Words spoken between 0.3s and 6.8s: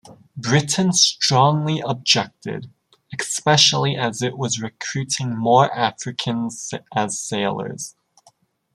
Britain strongly objected, especially as it was recruiting more Africans